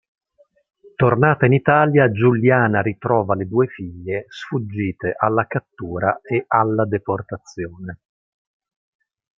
[0.95, 7.99] Tornata in Italia Giuliana ritrova le due figlie sfuggite alla cattura e alla deportazione.